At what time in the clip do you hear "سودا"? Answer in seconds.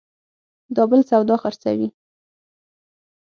1.09-1.35